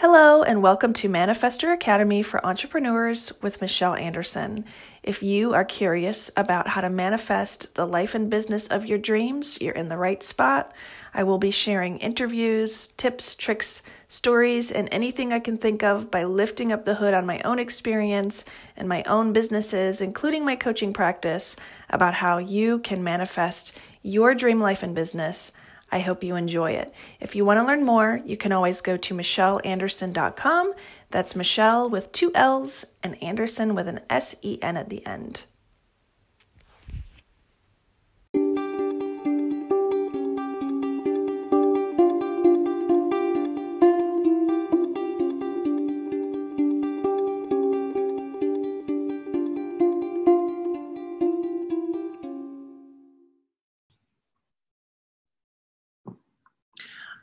[0.00, 4.66] Hello, and welcome to Manifestor Academy for Entrepreneurs with Michelle Andersen.
[5.02, 9.58] If you are curious about how to manifest the life and business of your dreams,
[9.58, 10.72] you're in the right spot.
[11.14, 16.24] I will be sharing interviews, tips, tricks, stories, and anything I can think of by
[16.24, 18.44] lifting up the hood on my own experience
[18.76, 21.56] and my own businesses, including my coaching practice,
[21.88, 25.52] about how you can manifest your dream life and business
[25.90, 26.92] I hope you enjoy it.
[27.20, 30.74] If you want to learn more, you can always go to michelleandersen.com.
[31.10, 35.44] That's Michelle with two L's and Andersen with an S E N at the end.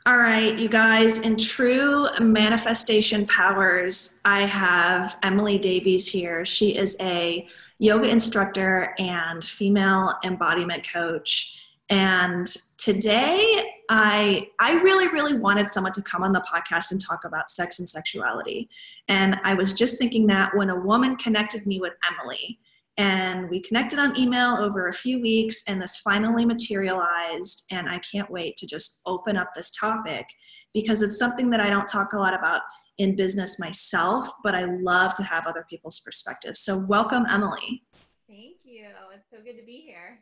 [0.06, 6.44] All right, you guys, in true manifestation powers, I have Emily Davies here.
[6.44, 11.58] She is a yoga instructor and female embodiment coach.
[11.88, 12.46] And
[12.76, 17.48] today I I really really wanted someone to come on the podcast and talk about
[17.48, 18.68] sex and sexuality.
[19.08, 22.58] And I was just thinking that when a woman connected me with Emily,
[22.96, 27.98] and we connected on email over a few weeks and this finally materialized and i
[27.98, 30.26] can't wait to just open up this topic
[30.72, 32.62] because it's something that i don't talk a lot about
[32.98, 36.60] in business myself but i love to have other people's perspectives.
[36.60, 37.82] So welcome emily.
[38.28, 38.86] Thank you.
[39.14, 40.20] It's so good to be here.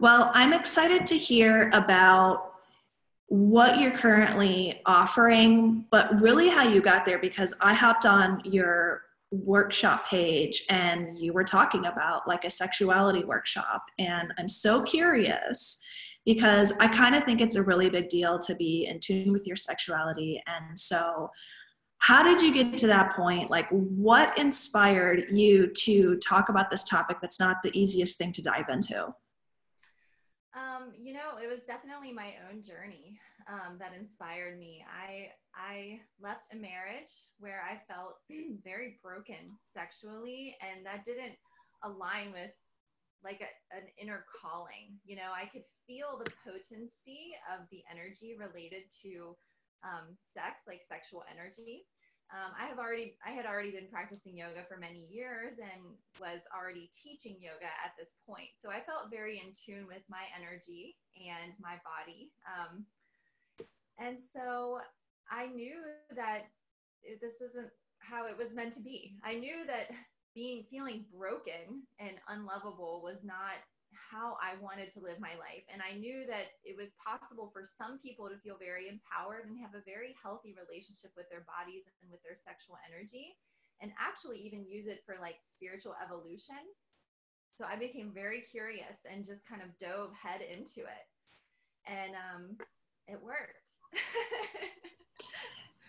[0.00, 2.52] Well i'm excited to hear about
[3.28, 9.02] what you're currently offering but really how you got there because i hopped on your
[9.44, 15.82] workshop page and you were talking about like a sexuality workshop and i'm so curious
[16.24, 19.46] because i kind of think it's a really big deal to be in tune with
[19.46, 21.30] your sexuality and so
[22.06, 23.50] how did you get to that point?
[23.50, 28.42] Like what inspired you to talk about this topic that's not the easiest thing to
[28.42, 29.06] dive into?
[30.54, 33.18] Um, you know, it was definitely my own journey
[33.48, 34.84] um, that inspired me.
[34.88, 38.18] I I left a marriage where I felt
[38.64, 41.36] very broken sexually, and that didn't
[41.82, 42.50] align with
[43.22, 44.98] like a, an inner calling.
[45.04, 49.36] You know, I could feel the potency of the energy related to
[49.84, 51.86] um, sex, like sexual energy
[52.32, 56.40] um, I have already I had already been practicing yoga for many years and was
[56.50, 58.48] already teaching yoga at this point.
[58.56, 62.32] So I felt very in tune with my energy and my body.
[62.48, 62.88] Um,
[63.98, 64.78] and so
[65.30, 65.76] I knew
[66.16, 66.50] that
[67.20, 69.16] this isn't how it was meant to be.
[69.24, 69.90] I knew that
[70.34, 73.62] being feeling broken and unlovable was not
[73.94, 75.62] how I wanted to live my life.
[75.70, 79.58] And I knew that it was possible for some people to feel very empowered and
[79.62, 83.38] have a very healthy relationship with their bodies and with their sexual energy,
[83.80, 86.58] and actually even use it for like spiritual evolution.
[87.54, 91.06] So I became very curious and just kind of dove head into it.
[91.86, 92.58] And um,
[93.06, 93.78] it worked.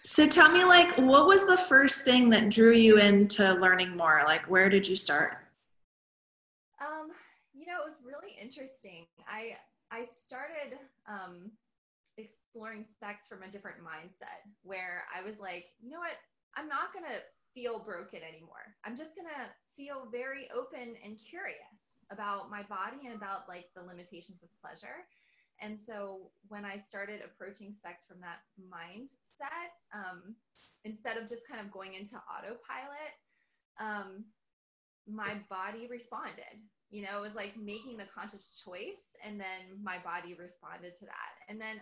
[0.03, 4.23] So tell me, like, what was the first thing that drew you into learning more?
[4.25, 5.37] Like, where did you start?
[6.81, 7.09] Um,
[7.53, 9.05] you know, it was really interesting.
[9.27, 9.57] I
[9.91, 10.77] I started
[11.07, 11.51] um,
[12.17, 16.17] exploring sex from a different mindset where I was like, you know what?
[16.55, 17.19] I'm not gonna
[17.53, 18.75] feel broken anymore.
[18.83, 23.83] I'm just gonna feel very open and curious about my body and about like the
[23.83, 25.07] limitations of pleasure.
[25.61, 30.35] And so when I started approaching sex from that mindset, um,
[30.83, 33.15] instead of just kind of going into autopilot,
[33.79, 34.25] um,
[35.07, 36.59] my body responded.
[36.89, 41.05] You know it was like making the conscious choice and then my body responded to
[41.05, 41.33] that.
[41.49, 41.81] And then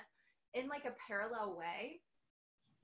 [0.53, 2.01] in like a parallel way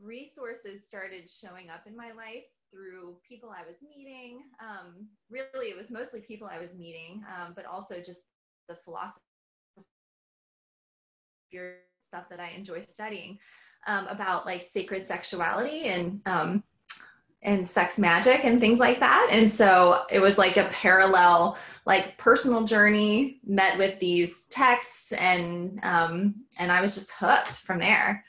[0.02, 4.44] resources started showing up in my life through people i was meeting.
[4.62, 8.22] Um, really it was mostly people i was meeting um, but also just
[8.68, 9.28] the philosophy
[12.00, 13.38] stuff that i enjoy studying
[13.88, 16.64] um, about like sacred sexuality and um,
[17.41, 19.29] and sex magic and things like that.
[19.32, 25.79] And so it was like a parallel, like personal journey met with these texts, and
[25.84, 28.26] um, and I was just hooked from there.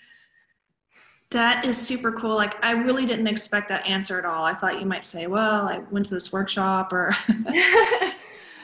[1.30, 2.34] That is super cool.
[2.34, 4.44] Like I really didn't expect that answer at all.
[4.44, 7.14] I thought you might say, "Well, I went to this workshop or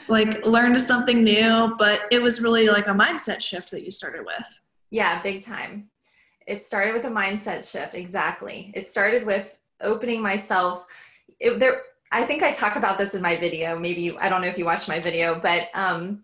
[0.09, 4.25] like learned something new," but it was really like a mindset shift that you started
[4.25, 4.61] with.
[4.89, 5.89] Yeah, big time.
[6.45, 7.93] It started with a mindset shift.
[7.93, 8.71] Exactly.
[8.73, 10.85] It started with opening myself
[11.39, 11.81] it, there
[12.11, 14.57] i think i talk about this in my video maybe you, i don't know if
[14.57, 16.21] you watched my video but um,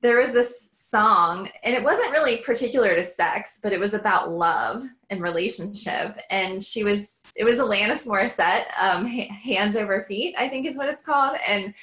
[0.00, 4.30] there was this song, and it wasn't really particular to sex, but it was about
[4.30, 6.18] love and relationship.
[6.30, 10.88] And she was, it was Alanis Morissette, um, Hands Over Feet, I think is what
[10.88, 11.36] it's called.
[11.46, 11.74] And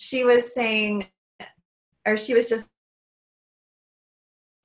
[0.00, 1.06] she was saying,
[2.06, 2.66] or she was just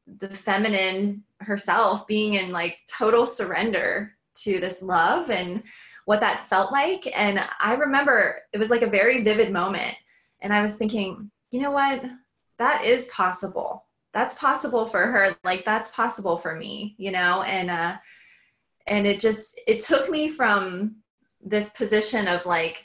[0.08, 5.62] the feminine herself being in like total surrender to this love and
[6.06, 7.12] what that felt like.
[7.14, 9.98] And I remember it was like a very vivid moment.
[10.40, 12.06] And I was thinking, you know what?
[12.58, 13.84] That is possible.
[14.14, 15.36] That's possible for her.
[15.44, 17.42] Like that's possible for me, you know?
[17.42, 17.98] And uh
[18.88, 20.96] and it just it took me from
[21.42, 22.85] this position of like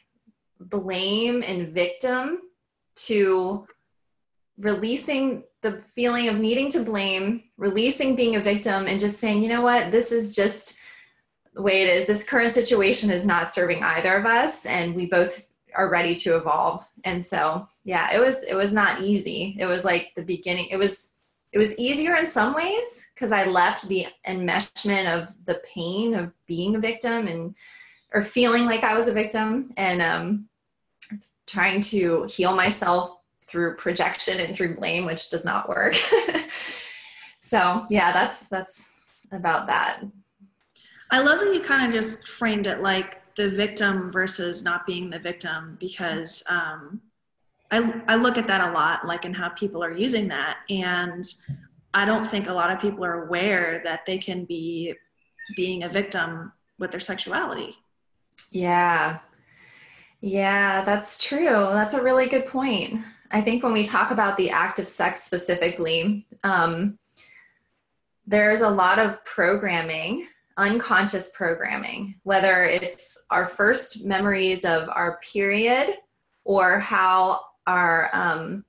[0.61, 2.41] blame and victim
[2.95, 3.67] to
[4.59, 9.49] releasing the feeling of needing to blame, releasing being a victim, and just saying, you
[9.49, 10.79] know what, this is just
[11.55, 12.07] the way it is.
[12.07, 16.37] This current situation is not serving either of us, and we both are ready to
[16.37, 16.87] evolve.
[17.05, 19.57] And so, yeah, it was it was not easy.
[19.59, 20.69] It was like the beginning.
[20.71, 21.13] It was
[21.53, 26.33] it was easier in some ways because I left the enmeshment of the pain of
[26.47, 27.55] being a victim and
[28.13, 30.49] or feeling like I was a victim and um,
[31.51, 33.17] trying to heal myself
[33.47, 35.95] through projection and through blame, which does not work.
[37.41, 38.89] so yeah, that's that's
[39.33, 40.03] about that.
[41.11, 45.11] I love that you kind of just framed it like the victim versus not being
[45.11, 47.01] the victim because um,
[47.71, 50.59] I, I look at that a lot, like in how people are using that.
[50.69, 51.25] And
[51.95, 54.95] I don't think a lot of people are aware that they can be
[55.57, 57.77] being a victim with their sexuality.
[58.51, 59.19] Yeah.
[60.21, 61.45] Yeah, that's true.
[61.45, 63.03] That's a really good point.
[63.31, 66.99] I think when we talk about the act of sex specifically, um,
[68.27, 70.27] there's a lot of programming,
[70.57, 75.97] unconscious programming, whether it's our first memories of our period
[76.45, 78.65] or how our um,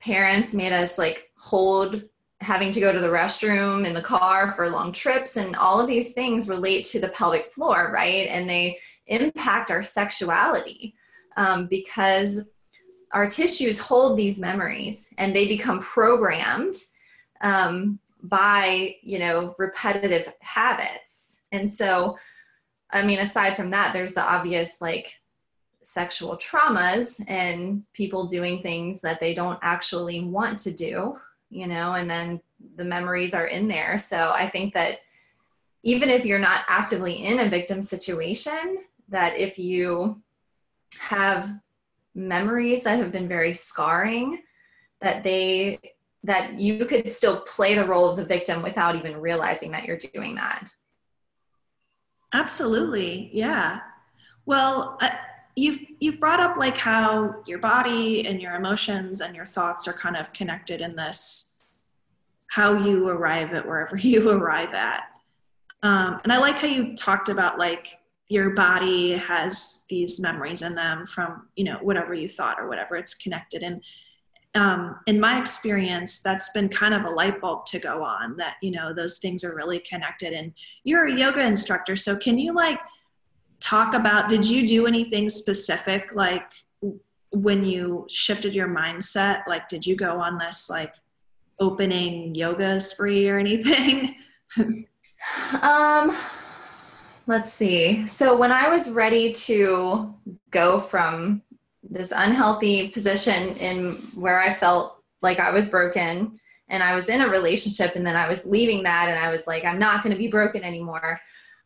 [0.00, 2.02] parents made us like hold
[2.40, 5.86] having to go to the restroom in the car for long trips and all of
[5.86, 8.78] these things relate to the pelvic floor right and they
[9.10, 10.94] impact our sexuality
[11.36, 12.50] um, because
[13.12, 16.76] our tissues hold these memories and they become programmed
[17.40, 21.40] um, by you know repetitive habits.
[21.52, 22.16] And so
[22.92, 25.14] i mean aside from that there's the obvious like
[25.82, 31.16] sexual traumas and people doing things that they don't actually want to do
[31.50, 32.40] you know and then
[32.76, 33.96] the memories are in there.
[33.98, 34.98] So i think that
[35.82, 38.78] even if you're not actively in a victim situation
[39.10, 40.20] that if you
[40.98, 41.50] have
[42.14, 44.42] memories that have been very scarring
[45.00, 45.78] that they
[46.22, 49.96] that you could still play the role of the victim without even realizing that you're
[49.96, 50.66] doing that.
[52.34, 53.30] Absolutely.
[53.32, 53.80] Yeah.
[54.44, 55.10] Well uh,
[55.56, 59.92] you've you've brought up like how your body and your emotions and your thoughts are
[59.92, 61.62] kind of connected in this
[62.50, 65.04] how you arrive at wherever you arrive at.
[65.82, 67.88] Um, and i like how you talked about like
[68.30, 72.96] your body has these memories in them from you know whatever you thought or whatever
[72.96, 73.82] it's connected and
[74.54, 78.54] um, in my experience that's been kind of a light bulb to go on that
[78.60, 80.32] you know those things are really connected.
[80.32, 82.80] And you're a yoga instructor so can you like
[83.60, 86.50] talk about did you do anything specific like
[87.30, 89.46] when you shifted your mindset?
[89.46, 90.94] Like did you go on this like
[91.60, 94.16] opening yoga spree or anything?
[95.60, 96.16] Um
[97.30, 98.08] let's see.
[98.08, 100.12] So when I was ready to
[100.50, 101.42] go from
[101.80, 107.20] this unhealthy position in where I felt like I was broken and I was in
[107.20, 110.12] a relationship and then I was leaving that and I was like, I'm not going
[110.12, 111.20] to be broken anymore.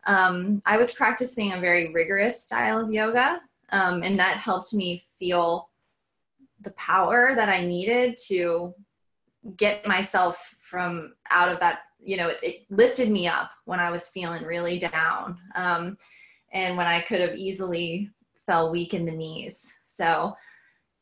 [0.06, 5.02] Um, I was practicing a very rigorous style of yoga um, and that helped me
[5.18, 5.70] feel
[6.60, 8.74] the power that I needed to
[9.56, 13.90] get myself from out of that you know, it, it, lifted me up when I
[13.90, 15.38] was feeling really down.
[15.54, 15.96] Um,
[16.52, 18.10] and when I could have easily
[18.46, 19.72] fell weak in the knees.
[19.86, 20.36] So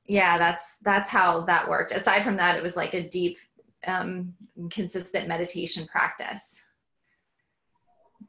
[0.06, 1.92] yeah, that's, that's how that worked.
[1.92, 3.38] Aside from that, it was like a deep,
[3.86, 4.34] um,
[4.70, 6.62] consistent meditation practice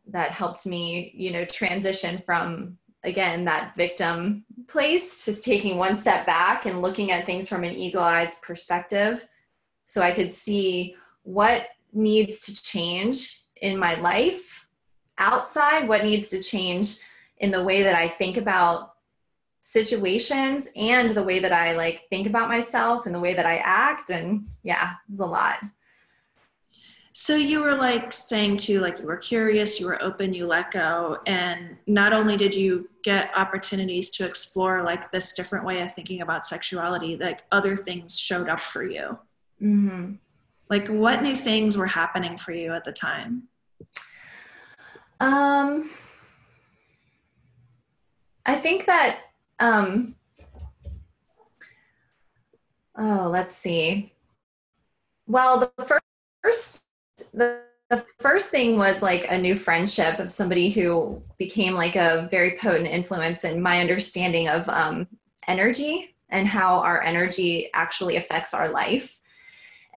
[0.08, 6.26] that helped me, you know, transition from again that victim place to taking one step
[6.26, 9.28] back and looking at things from an eagle-eyed perspective
[9.86, 14.66] so i could see what needs to change in my life
[15.18, 16.98] outside, what needs to change
[17.38, 18.94] in the way that I think about
[19.62, 23.58] situations and the way that I like think about myself and the way that I
[23.58, 24.10] act.
[24.10, 25.60] And yeah, it's a lot.
[27.16, 30.72] So you were like saying too, like you were curious, you were open, you let
[30.72, 31.20] go.
[31.28, 36.22] And not only did you get opportunities to explore like this different way of thinking
[36.22, 39.18] about sexuality, like other things showed up for you.
[39.62, 40.14] Mm-hmm.
[40.70, 43.44] Like, what new things were happening for you at the time?
[45.20, 45.90] Um,
[48.46, 49.20] I think that,
[49.60, 50.16] um,
[52.98, 54.12] oh, let's see.
[55.28, 56.02] Well, the
[56.44, 56.86] first,
[57.34, 62.28] the, the first thing was like a new friendship of somebody who became like a
[62.32, 65.08] very potent influence in my understanding of um,
[65.48, 69.20] energy and how our energy actually affects our life.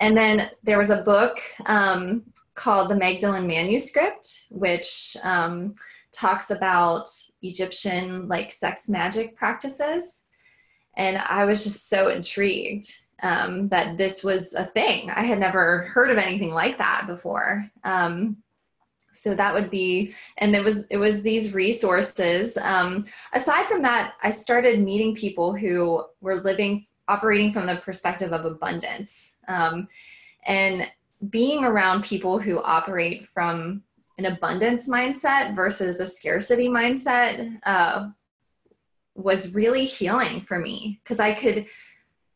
[0.01, 2.23] And then there was a book um,
[2.55, 5.75] called The Magdalen Manuscript, which um,
[6.13, 7.09] talks about
[7.43, 10.23] Egyptian like sex magic practices.
[10.97, 12.91] And I was just so intrigued
[13.23, 15.11] um, that this was a thing.
[15.11, 17.71] I had never heard of anything like that before.
[17.85, 18.39] Um,
[19.13, 22.59] so that would be, and it was it was these resources.
[22.59, 28.33] Um, aside from that, I started meeting people who were living, operating from the perspective
[28.33, 29.89] of abundance, um,
[30.47, 30.87] and
[31.31, 33.83] being around people who operate from
[34.19, 38.09] an abundance mindset versus a scarcity mindset uh,
[39.15, 41.67] was really healing for me because I could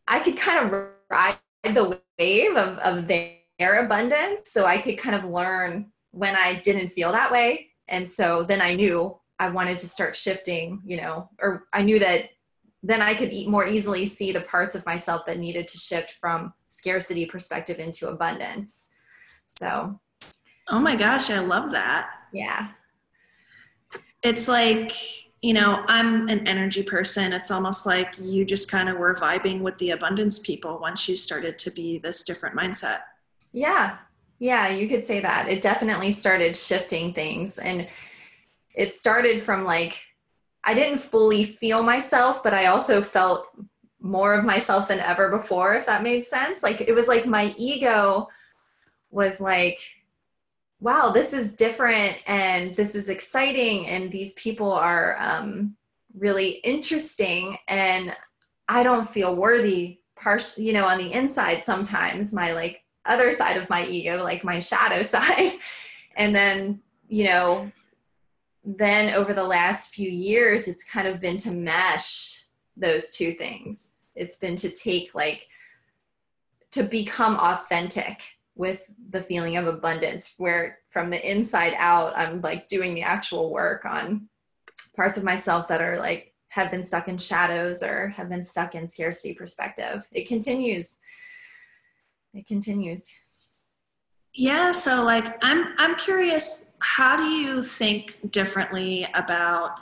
[0.08, 4.50] I could kind of ride the wave of, of their abundance.
[4.50, 7.68] So I could kind of learn when I didn't feel that way.
[7.88, 11.98] And so then I knew I wanted to start shifting you know or I knew
[11.98, 12.30] that
[12.82, 16.16] then I could eat more easily see the parts of myself that needed to shift
[16.20, 18.88] from scarcity perspective into abundance
[19.48, 19.98] so
[20.70, 22.08] Oh my gosh, I love that.
[22.32, 22.68] Yeah.
[24.22, 24.92] It's like,
[25.42, 27.32] you know, I'm an energy person.
[27.32, 31.16] It's almost like you just kind of were vibing with the abundance people once you
[31.16, 33.00] started to be this different mindset.
[33.52, 33.96] Yeah.
[34.38, 35.48] Yeah, you could say that.
[35.48, 37.58] It definitely started shifting things.
[37.58, 37.88] And
[38.74, 40.00] it started from like,
[40.64, 43.48] I didn't fully feel myself, but I also felt
[44.00, 46.62] more of myself than ever before, if that made sense.
[46.62, 48.28] Like, it was like my ego
[49.10, 49.80] was like,
[50.80, 55.76] wow, this is different and this is exciting and these people are um,
[56.16, 58.16] really interesting and
[58.68, 63.56] I don't feel worthy partially, you know, on the inside sometimes my like other side
[63.56, 65.52] of my ego, like my shadow side.
[66.16, 67.70] and then, you know,
[68.64, 72.44] then over the last few years, it's kind of been to mesh
[72.76, 73.92] those two things.
[74.14, 75.48] It's been to take like,
[76.72, 78.22] to become authentic
[78.54, 83.50] with the feeling of abundance where from the inside out i'm like doing the actual
[83.50, 84.28] work on
[84.94, 88.74] parts of myself that are like have been stuck in shadows or have been stuck
[88.74, 90.06] in scarcity perspective.
[90.12, 90.98] It continues.
[92.34, 93.08] It continues
[94.40, 99.76] yeah so like i'm i'm curious how do you think differently about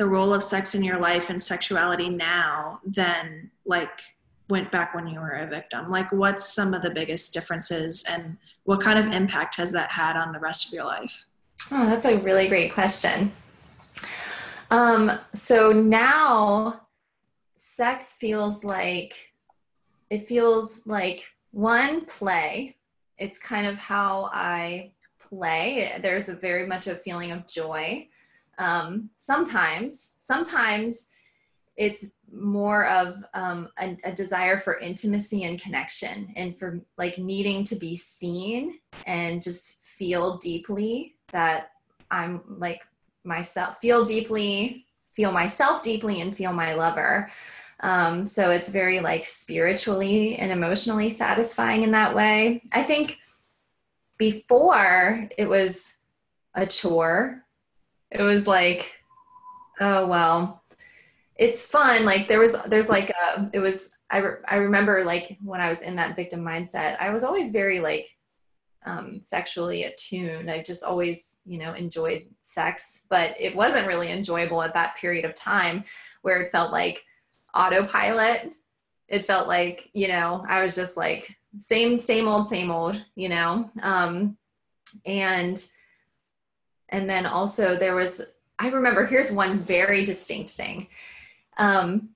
[0.00, 4.00] the role of sex in your life and sexuality now than like
[4.50, 5.90] went back when you were a victim?
[5.90, 10.16] Like, what's some of the biggest differences and what kind of impact has that had
[10.16, 11.26] on the rest of your life?
[11.70, 13.32] Oh, that's a really great question.
[14.70, 16.80] Um, so now
[17.56, 19.14] sex feels like
[20.10, 22.76] it feels like one play.
[23.20, 25.98] It's kind of how I play.
[26.02, 28.08] There's a very much a feeling of joy.
[28.58, 31.10] Um, sometimes, sometimes
[31.76, 37.64] it's more of um, a, a, desire for intimacy and connection and for like needing
[37.64, 41.70] to be seen and just feel deeply that
[42.10, 42.86] i'm like
[43.24, 47.30] myself feel deeply feel myself deeply and feel my lover
[47.82, 53.18] um, so it's very like spiritually and emotionally satisfying in that way i think
[54.18, 55.96] before it was
[56.54, 57.42] a chore
[58.10, 58.92] it was like
[59.80, 60.60] oh well
[61.40, 62.04] it's fun.
[62.04, 65.70] Like there was, there's like, a, it was, I, re- I remember like when I
[65.70, 68.14] was in that victim mindset, I was always very like
[68.84, 70.50] um, sexually attuned.
[70.50, 75.24] I just always, you know, enjoyed sex, but it wasn't really enjoyable at that period
[75.24, 75.84] of time
[76.20, 77.02] where it felt like
[77.54, 78.52] autopilot.
[79.08, 83.28] It felt like, you know, I was just like same, same old, same old, you
[83.28, 83.70] know?
[83.82, 84.36] Um,
[85.04, 85.64] and,
[86.90, 88.22] and then also there was,
[88.58, 90.88] I remember here's one very distinct thing
[91.60, 92.08] um,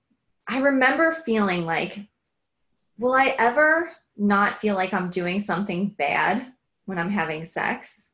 [0.47, 1.99] I remember feeling like,
[2.97, 6.51] will I ever not feel like I'm doing something bad
[6.85, 8.07] when I'm having sex?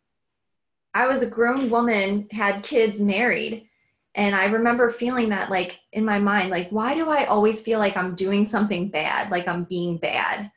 [0.93, 3.69] I was a grown woman, had kids, married.
[4.15, 7.79] And I remember feeling that, like, in my mind, like, why do I always feel
[7.79, 10.51] like I'm doing something bad, like I'm being bad?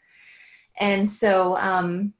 [0.78, 2.14] And so um,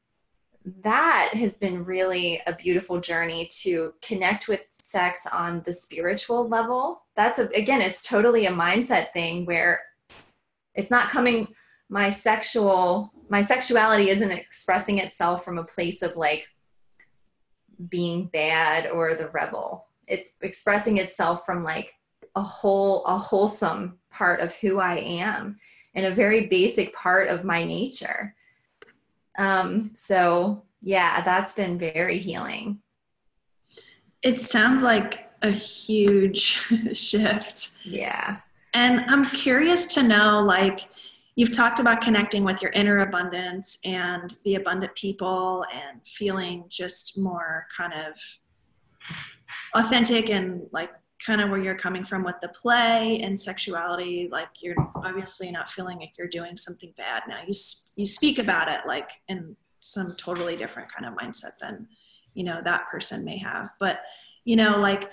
[0.82, 7.02] that has been really a beautiful journey to connect with sex on the spiritual level
[7.16, 9.80] that's a, again it's totally a mindset thing where
[10.74, 11.48] it's not coming
[11.88, 16.46] my sexual my sexuality isn't expressing itself from a place of like
[17.88, 19.86] being bad or the rebel.
[20.06, 21.92] It's expressing itself from like
[22.37, 25.58] a whole a wholesome part of who I am
[25.94, 28.34] and a very basic part of my nature.
[29.38, 32.80] Um, so yeah, that's been very healing.
[34.23, 36.40] It sounds like a huge
[36.92, 37.84] shift.
[37.84, 38.38] Yeah.
[38.73, 40.88] And I'm curious to know like
[41.37, 47.18] you've talked about connecting with your inner abundance and the abundant people and feeling just
[47.18, 48.16] more kind of
[49.74, 50.90] authentic and like
[51.24, 55.68] kind of where you're coming from with the play and sexuality like you're obviously not
[55.68, 57.40] feeling like you're doing something bad now.
[57.46, 57.54] You
[57.96, 61.86] you speak about it like in some totally different kind of mindset than
[62.34, 63.70] you know that person may have.
[63.78, 64.00] But
[64.44, 65.10] you know like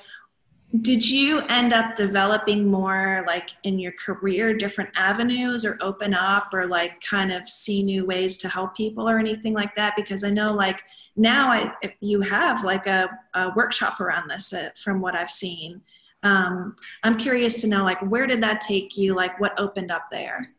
[0.79, 6.53] did you end up developing more like in your career different avenues or open up
[6.53, 9.95] or like kind of see new ways to help people or anything like that?
[9.97, 10.81] Because i know like
[11.17, 15.81] now i you have like a, a workshop around this uh, from what i've seen.
[16.23, 19.13] Um, i'm curious to know like where did that take you?
[19.13, 20.51] Like what opened up there?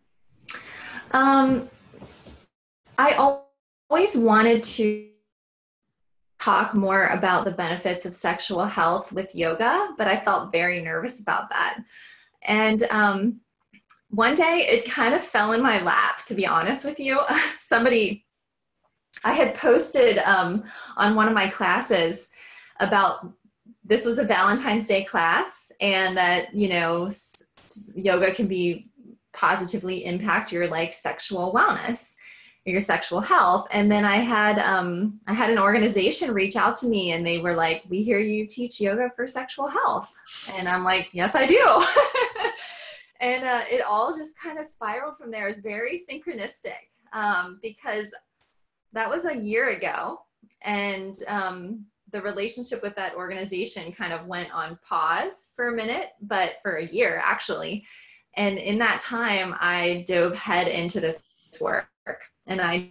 [1.13, 1.71] Um,
[2.99, 3.15] i
[3.89, 5.12] always wanted to
[6.43, 11.21] talk more about the benefits of sexual health with yoga, but I felt very nervous
[11.21, 11.79] about that.
[12.43, 13.41] And um,
[14.11, 17.21] one day it kind of fell in my lap, to be honest with you.
[17.57, 18.27] Somebody,
[19.23, 20.65] I had posted um,
[20.97, 22.31] on one of my classes
[22.81, 23.33] about
[23.85, 27.09] this was a Valentine's Day class, and that, you know,
[27.95, 28.89] yoga can be
[29.33, 32.15] positively impact your like sexual wellness
[32.65, 33.67] your sexual health.
[33.73, 37.39] And then i had um, i had an organization reach out to me and they
[37.39, 40.15] were like we hear you teach yoga for sexual health.
[40.57, 41.83] And i'm like yes i do.
[43.23, 45.47] And uh, it all just kind of spiraled from there.
[45.47, 48.09] It's very synchronistic um, because
[48.93, 50.19] that was a year ago
[50.63, 56.09] and um, the relationship with that organization kind of went on pause for a minute
[56.21, 57.87] but for a year actually.
[58.37, 61.23] And in that time i dove head into this
[61.61, 61.87] work
[62.47, 62.91] and I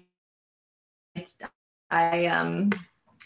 [1.90, 2.72] I um,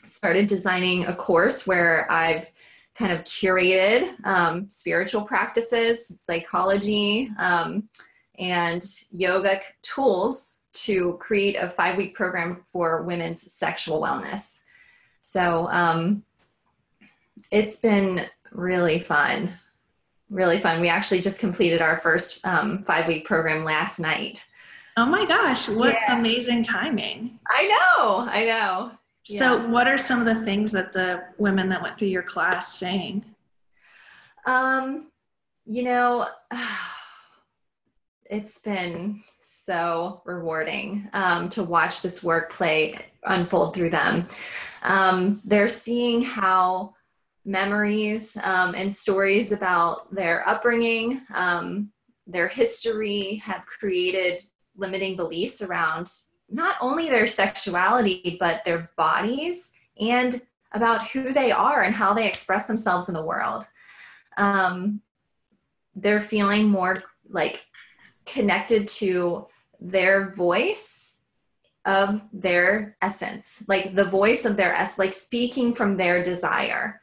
[0.03, 2.49] started designing a course where I've
[2.95, 7.89] kind of curated um, spiritual practices, psychology, um,
[8.39, 14.63] and yoga tools to create a five week program for women's sexual wellness.
[15.21, 16.23] So um,
[17.51, 19.51] it's been really fun.
[20.29, 20.81] Really fun.
[20.81, 24.43] We actually just completed our first um, five week program last night.
[24.97, 26.17] Oh my gosh, what yeah.
[26.17, 27.37] amazing timing.
[27.47, 28.91] I know, I know.
[29.23, 29.67] So, yeah.
[29.67, 33.25] what are some of the things that the women that went through your class saying?
[34.45, 35.11] Um,
[35.65, 36.27] you know,
[38.29, 44.27] it's been so rewarding um, to watch this work play unfold through them.
[44.83, 46.93] Um, they're seeing how
[47.43, 51.91] memories um, and stories about their upbringing, um,
[52.27, 54.43] their history have created
[54.77, 56.11] limiting beliefs around
[56.49, 60.41] not only their sexuality, but their bodies and
[60.73, 63.65] about who they are and how they express themselves in the world.
[64.37, 65.01] Um,
[65.95, 67.65] they're feeling more like
[68.25, 69.47] connected to
[69.79, 71.21] their voice
[71.85, 77.01] of their essence, like the voice of their essence, like speaking from their desire.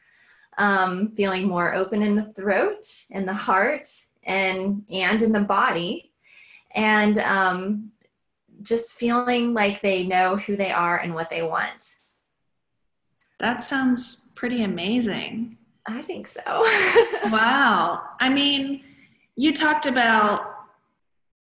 [0.59, 3.87] Um, feeling more open in the throat, in the heart,
[4.23, 6.12] and and in the body
[6.75, 7.91] and um,
[8.61, 11.95] just feeling like they know who they are and what they want.
[13.39, 15.57] That sounds pretty amazing.
[15.85, 16.41] I think so.
[17.25, 18.01] wow.
[18.19, 18.83] I mean,
[19.35, 20.49] you talked about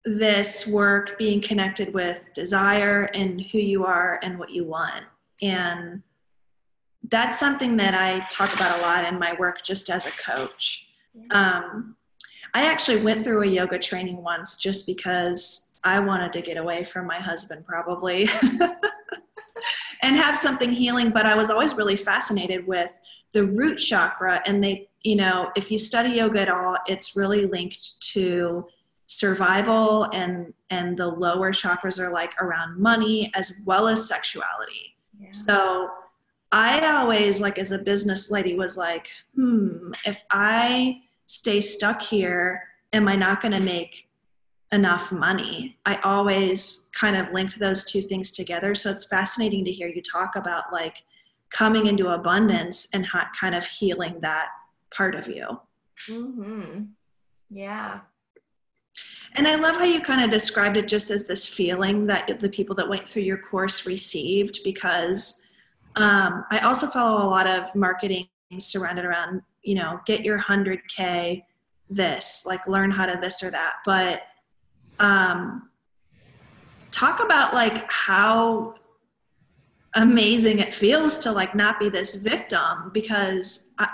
[0.03, 5.03] this work being connected with desire and who you are and what you want.
[5.41, 6.03] And
[7.09, 10.89] that's something that I talk about a lot in my work just as a coach.
[11.31, 11.95] Um,
[12.55, 16.85] I actually went through a yoga training once just because I wanted to get away
[16.85, 18.29] from my husband, probably,
[20.01, 21.09] and have something healing.
[21.11, 22.97] But I was always really fascinated with
[23.33, 24.41] the root chakra.
[24.45, 28.65] And they, you know, if you study yoga at all, it's really linked to
[29.05, 35.29] survival and and the lower chakras are like around money as well as sexuality yeah.
[35.29, 35.87] so
[36.51, 42.63] i always like as a business lady was like hmm if i stay stuck here,
[42.93, 44.09] am I not going to make
[44.71, 45.77] enough money?
[45.85, 48.75] I always kind of linked those two things together.
[48.75, 51.03] So it's fascinating to hear you talk about like
[51.49, 54.47] coming into abundance and ha- kind of healing that
[54.93, 55.59] part of you.
[56.09, 56.83] Mm-hmm.
[57.49, 58.01] Yeah.
[59.35, 62.49] And I love how you kind of described it just as this feeling that the
[62.49, 65.53] people that went through your course received because
[65.97, 68.27] um, I also follow a lot of marketing
[68.59, 71.43] surrounded around, you know, get your 100K
[71.89, 73.73] this, like learn how to this or that.
[73.83, 74.21] But
[74.99, 75.69] um,
[76.91, 78.75] talk about like how
[79.95, 83.87] amazing it feels to like not be this victim because I,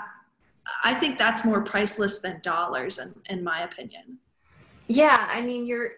[0.84, 4.18] I think that's more priceless than dollars in, in my opinion.
[4.88, 5.90] Yeah, I mean, you're,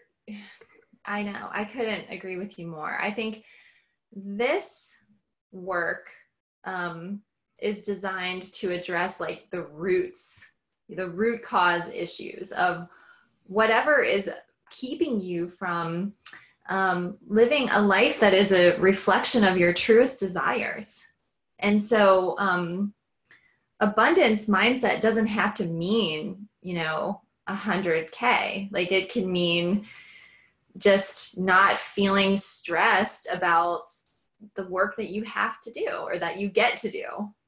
[1.04, 3.00] I know, I couldn't agree with you more.
[3.00, 3.44] I think
[4.14, 4.96] this
[5.52, 6.08] work
[6.64, 7.22] um,
[7.60, 10.44] is designed to address like the roots,
[10.88, 12.88] the root cause issues of
[13.46, 14.30] whatever is
[14.70, 16.12] keeping you from
[16.68, 21.02] um, living a life that is a reflection of your truest desires.
[21.58, 22.94] And so, um,
[23.80, 28.70] abundance mindset doesn't have to mean, you know, 100K.
[28.72, 29.84] Like it can mean
[30.78, 33.84] just not feeling stressed about
[34.56, 37.04] the work that you have to do or that you get to do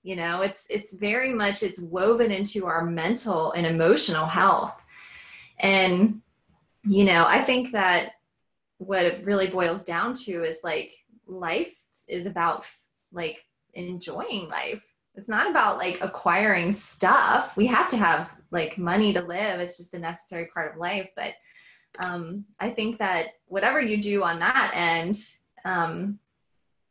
[0.06, 4.82] you know it's it's very much it's woven into our mental and emotional health.
[5.58, 6.20] And
[6.84, 8.12] you know i think that
[8.78, 10.92] what it really boils down to is like
[11.26, 11.74] life
[12.08, 12.66] is about
[13.10, 14.82] like enjoying life.
[15.14, 17.56] It's not about like acquiring stuff.
[17.56, 19.60] We have to have like money to live.
[19.60, 21.08] It's just a necessary part of life.
[21.16, 21.32] But
[21.98, 25.16] um, i think that whatever you do on that end
[25.64, 26.18] um,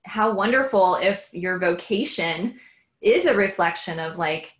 [0.03, 2.59] how wonderful if your vocation
[3.05, 4.53] is a reflection of like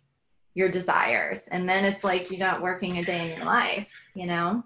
[0.54, 1.48] your desires.
[1.48, 4.64] And then it's like you're not working a day in your life you know?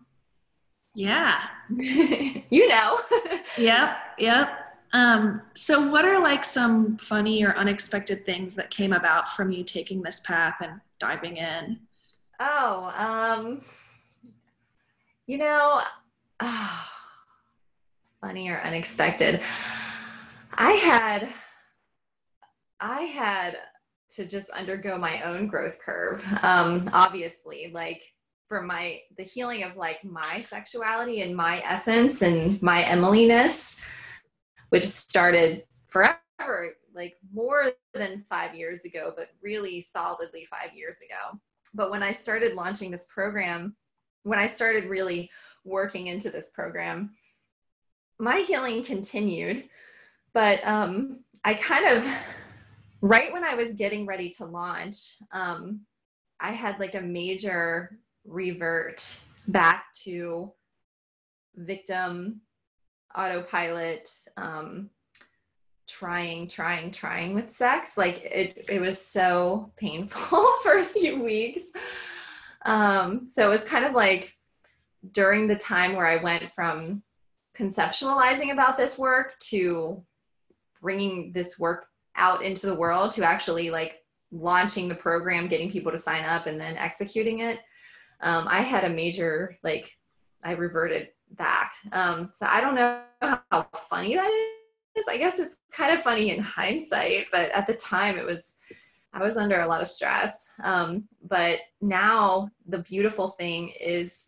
[0.95, 1.43] Yeah.
[2.51, 2.99] You know.
[3.59, 4.49] Yep yep.
[4.93, 9.63] Um, so, what are like some funny or unexpected things that came about from you
[9.63, 11.79] taking this path and diving in?
[12.41, 13.63] Oh, um,
[15.29, 15.81] you know,
[16.41, 16.89] oh,
[18.21, 19.43] funny or unexpected.
[20.55, 21.29] I had,
[22.81, 23.57] I had
[24.17, 26.25] to just undergo my own growth curve.
[26.43, 28.03] Um, obviously, like
[28.49, 33.81] for my the healing of like my sexuality and my essence and my Emiliness
[34.71, 41.39] which started forever, like more than five years ago, but really solidly five years ago.
[41.75, 43.77] But when I started launching this program,
[44.23, 45.31] when I started really
[45.65, 47.15] working into this program,
[48.19, 49.69] my healing continued.
[50.33, 52.07] But um, I kind of,
[53.01, 55.81] right when I was getting ready to launch, um,
[56.39, 60.53] I had like a major revert back to
[61.57, 62.41] victim
[63.15, 64.91] autopilot um,
[65.89, 67.97] trying trying trying with sex.
[67.97, 71.63] Like it, it was so painful for a few weeks.
[72.65, 74.35] Um, so it was kind of like
[75.13, 77.03] during the time where i went from
[77.57, 80.03] conceptualizing about this work to
[80.81, 81.87] bringing this work
[82.17, 86.47] out into the world to actually like launching the program getting people to sign up
[86.47, 87.59] and then executing it
[88.21, 89.91] um, i had a major like
[90.45, 91.73] i reverted back.
[91.93, 94.31] Um, so I don't know how funny that
[94.97, 95.09] is.
[95.09, 98.55] I guess it's kind of funny in hindsight, but at the time it was,
[99.13, 100.49] I was under a lot of stress.
[100.63, 104.27] Um, but now the beautiful thing is,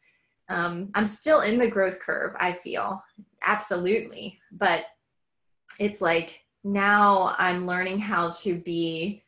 [0.49, 3.03] um, I'm still in the growth curve, I feel
[3.45, 4.38] absolutely.
[4.53, 4.85] But
[5.79, 9.22] it's like now I'm learning how to be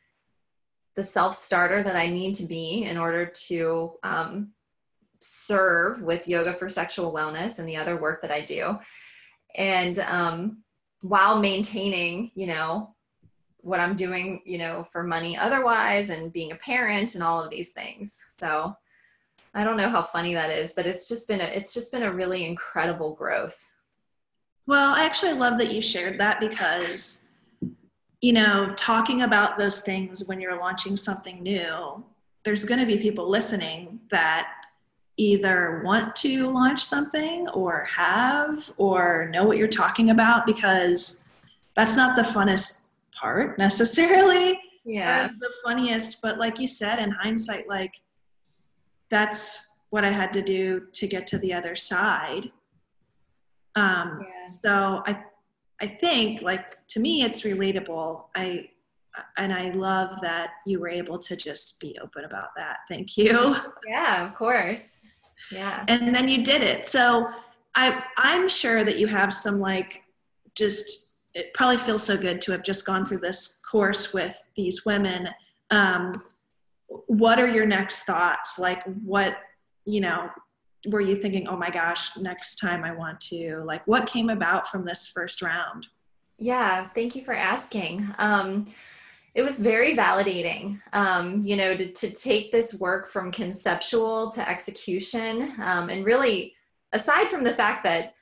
[0.95, 4.51] the self starter that I need to be in order to um,
[5.19, 8.77] serve with yoga for sexual wellness and the other work that I do.
[9.55, 10.63] And um,
[11.01, 12.95] while maintaining, you know,
[13.57, 17.49] what I'm doing, you know, for money otherwise and being a parent and all of
[17.49, 18.19] these things.
[18.37, 18.75] So
[19.55, 22.03] I don't know how funny that is, but it's just been a it's just been
[22.03, 23.57] a really incredible growth.
[24.67, 27.25] Well, I actually love that you shared that because
[28.25, 32.03] you know, talking about those things when you're launching something new,
[32.43, 34.51] there's going to be people listening that
[35.17, 41.29] either want to launch something or have or know what you're talking about because
[41.75, 44.59] that's not the funnest part necessarily.
[44.83, 45.29] Yeah.
[45.39, 47.93] the funniest, but like you said, in hindsight, like
[49.11, 52.51] that's what I had to do to get to the other side.
[53.75, 54.47] Um, yeah.
[54.47, 55.23] So I,
[55.81, 58.23] I think like to me, it's relatable.
[58.35, 58.69] I,
[59.37, 62.77] and I love that you were able to just be open about that.
[62.89, 63.55] Thank you.
[63.87, 65.01] Yeah, of course.
[65.51, 65.85] Yeah.
[65.87, 66.87] And then you did it.
[66.87, 67.29] So
[67.75, 70.01] I I'm sure that you have some like
[70.55, 74.85] just it probably feels so good to have just gone through this course with these
[74.85, 75.27] women.
[75.69, 76.23] Um,
[77.07, 78.57] what are your next thoughts?
[78.57, 79.35] Like what,
[79.85, 80.29] you know,
[80.87, 83.63] were you thinking, oh my gosh, next time I want to?
[83.65, 85.87] Like, what came about from this first round?
[86.37, 88.07] Yeah, thank you for asking.
[88.17, 88.65] Um,
[89.35, 94.49] it was very validating, um, you know, to, to take this work from conceptual to
[94.49, 95.53] execution.
[95.61, 96.53] Um, and really,
[96.93, 98.14] aside from the fact that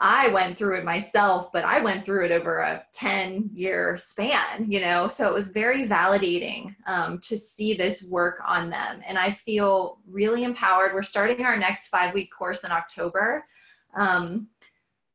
[0.00, 4.70] I went through it myself, but I went through it over a 10 year span,
[4.70, 9.02] you know, so it was very validating um, to see this work on them.
[9.06, 10.94] And I feel really empowered.
[10.94, 13.44] We're starting our next five week course in October.
[13.94, 14.48] Um,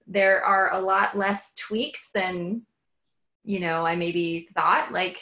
[0.05, 2.63] there are a lot less tweaks than,
[3.45, 4.91] you know, I maybe thought.
[4.91, 5.17] Like,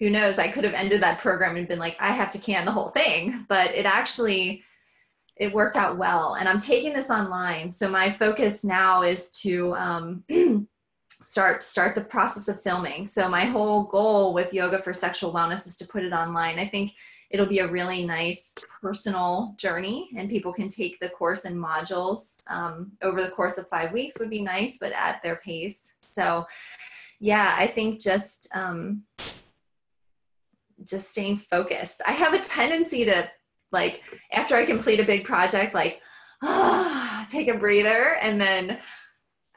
[0.00, 0.40] who knows?
[0.40, 2.90] I could have ended that program and been like, I have to can the whole
[2.90, 3.46] thing.
[3.48, 4.64] But it actually,
[5.36, 6.34] it worked out well.
[6.34, 7.72] And i'm taking this online.
[7.72, 10.24] So my focus now is to um,
[11.08, 13.06] start start the process of filming.
[13.06, 16.58] So my whole goal with yoga for sexual wellness is to put it online.
[16.58, 16.92] I think
[17.30, 22.42] it'll be a really nice personal journey and people can take the course in modules
[22.48, 25.92] um, over the course of five weeks would be nice but at their pace.
[26.10, 26.46] So
[27.20, 29.04] yeah i think just um,
[30.84, 32.02] just staying focused.
[32.06, 33.28] I have a tendency to
[33.74, 36.00] like after I complete a big project, like
[36.42, 38.78] ah, take a breather, and then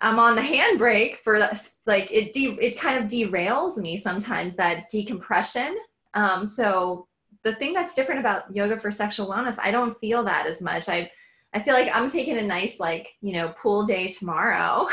[0.02, 1.40] I'm on the handbrake for
[1.86, 2.34] like it.
[2.34, 5.78] De- it kind of derails me sometimes that decompression.
[6.14, 7.08] Um, so
[7.44, 10.90] the thing that's different about yoga for sexual wellness, I don't feel that as much.
[10.90, 11.10] I
[11.54, 14.88] I feel like I'm taking a nice like you know pool day tomorrow,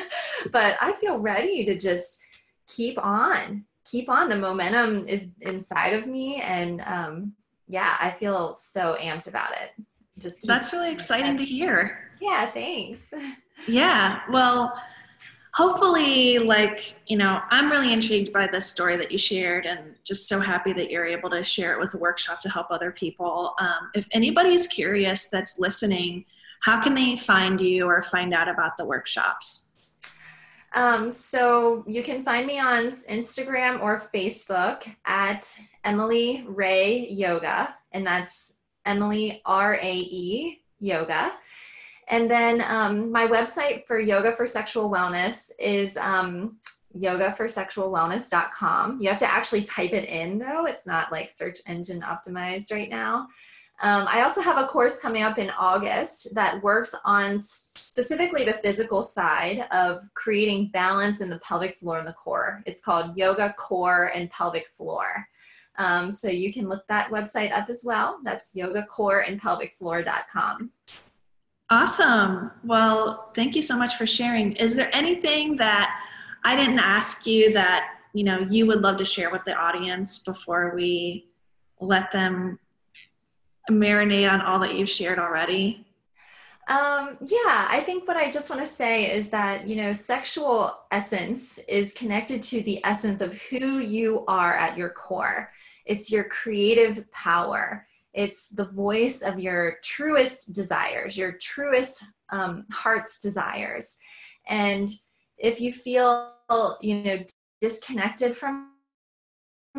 [0.50, 2.20] but I feel ready to just
[2.66, 7.32] keep on keep on the momentum is inside of me and um,
[7.70, 9.84] yeah, I feel so amped about it.
[10.18, 12.10] Just that's really exciting to hear.
[12.20, 13.12] Yeah, thanks.
[13.66, 14.72] Yeah, well,
[15.52, 20.26] hopefully, like, you know, I'm really intrigued by this story that you shared and just
[20.26, 23.52] so happy that you're able to share it with a workshop to help other people.
[23.60, 26.24] Um, if anybody's curious that's listening,
[26.62, 29.69] how can they find you or find out about the workshops?
[30.72, 35.52] Um, so you can find me on Instagram or Facebook at
[35.84, 38.54] Emily Rae Yoga, and that's
[38.86, 41.32] Emily R A E Yoga.
[42.08, 46.58] And then um, my website for Yoga for Sexual Wellness is um,
[46.96, 49.00] yogaforsexualwellness.com.
[49.00, 52.90] You have to actually type it in though, it's not like search engine optimized right
[52.90, 53.28] now.
[53.82, 58.52] Um, I also have a course coming up in August that works on specifically the
[58.52, 62.62] physical side of creating balance in the pelvic floor and the core.
[62.66, 65.26] It's called Yoga Core and Pelvic Floor.
[65.78, 68.18] Um, so you can look that website up as well.
[68.22, 70.70] That's yogacoreandpelvicfloor.com.
[71.70, 72.50] Awesome.
[72.64, 74.52] Well, thank you so much for sharing.
[74.56, 76.04] Is there anything that
[76.44, 80.24] I didn't ask you that you know you would love to share with the audience
[80.24, 81.28] before we
[81.80, 82.58] let them
[83.70, 85.86] marinate on all that you've shared already?
[86.68, 90.78] Um, yeah, I think what I just want to say is that, you know, sexual
[90.92, 95.50] essence is connected to the essence of who you are at your core.
[95.84, 97.86] It's your creative power.
[98.14, 103.96] It's the voice of your truest desires, your truest um, heart's desires.
[104.46, 104.88] And
[105.38, 106.34] if you feel,
[106.80, 107.18] you know,
[107.60, 108.70] disconnected from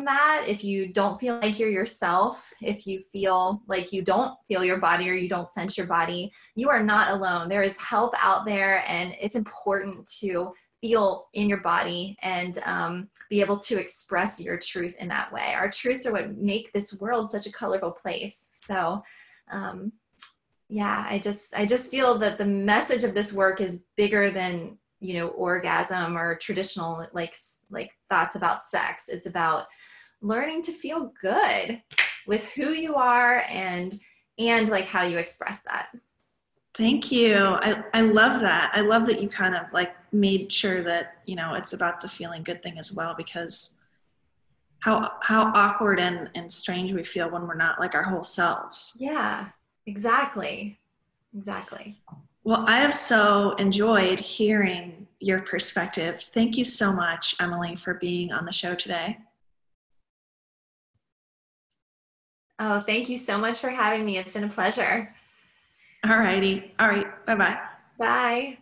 [0.04, 4.64] that if you don't feel like you're yourself if you feel like you don't feel
[4.64, 7.48] your body or you don't sense your body you are not alone.
[7.48, 13.08] There is help out there and it's important to feel in your body and um,
[13.30, 15.54] be able to express your truth in that way.
[15.54, 18.50] Our truths are what make this world such a colorful place.
[18.54, 19.02] So
[19.50, 19.92] um,
[20.68, 24.78] yeah i just i just feel that the message of this work is bigger than
[25.00, 27.34] you know orgasm or traditional like
[27.72, 29.04] like thoughts about sex.
[29.08, 29.66] It's about
[30.22, 31.82] learning to feel good
[32.26, 33.94] with who you are and
[34.38, 35.88] and like how you express that.
[36.74, 37.36] Thank you.
[37.36, 38.72] I i love that.
[38.74, 42.08] I love that you kind of like made sure that you know it's about the
[42.08, 43.84] feeling good thing as well because
[44.78, 48.96] how how awkward and and strange we feel when we're not like our whole selves.
[48.98, 49.48] Yeah
[49.86, 50.78] exactly.
[51.36, 51.94] Exactly.
[52.44, 56.28] Well i have so enjoyed hearing your perspectives.
[56.28, 59.18] Thank you so much emily for being on the show today
[62.58, 64.18] Oh, thank you so much for having me.
[64.18, 65.14] It's been a pleasure.
[66.04, 66.72] All righty.
[66.78, 67.26] All right.
[67.26, 67.58] Bye-bye.
[67.98, 68.58] Bye.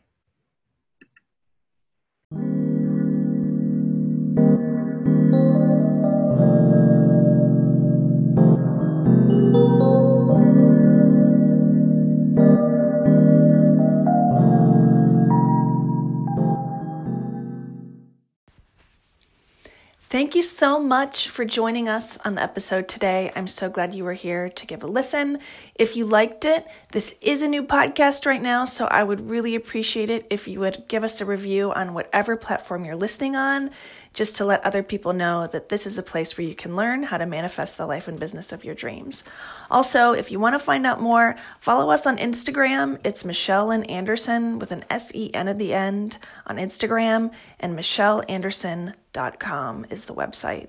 [20.10, 23.30] Thank you so much for joining us on the episode today.
[23.36, 25.38] I'm so glad you were here to give a listen.
[25.76, 29.54] If you liked it, this is a new podcast right now, so I would really
[29.54, 33.70] appreciate it if you would give us a review on whatever platform you're listening on
[34.12, 37.04] just to let other people know that this is a place where you can learn
[37.04, 39.24] how to manifest the life and business of your dreams.
[39.70, 42.98] Also, if you want to find out more, follow us on Instagram.
[43.04, 47.78] It's Michelle Lynn Andersen with an S E N at the end on Instagram, and
[47.78, 50.68] MichelleAndersen.com is the website.